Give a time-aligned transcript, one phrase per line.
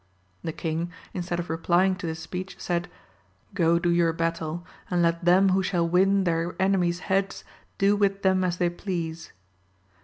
[0.43, 2.87] The king instead of replying to this speech, said.
[3.53, 7.43] Go do your battle, and let them who shall win their enemies* heads,
[7.77, 9.31] do with them as they please.